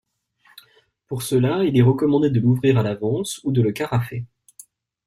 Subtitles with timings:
[1.05, 4.25] Pour cela, il est recommandé de l'ouvrir à l'avance ou de le carafer.